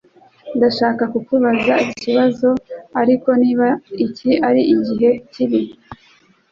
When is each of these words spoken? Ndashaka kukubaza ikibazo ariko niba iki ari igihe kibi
Ndashaka 0.57 1.03
kukubaza 1.13 1.73
ikibazo 1.91 2.49
ariko 3.01 3.29
niba 3.41 3.67
iki 4.05 4.31
ari 4.47 4.61
igihe 4.75 5.09
kibi 5.31 5.61